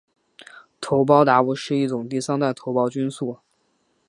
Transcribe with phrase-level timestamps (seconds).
[0.81, 3.37] 头孢达肟是一种第三代头孢菌素。